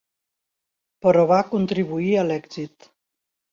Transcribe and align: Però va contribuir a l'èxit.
Però 1.05 1.27
va 1.33 1.43
contribuir 1.53 2.11
a 2.17 2.27
l'èxit. 2.33 2.93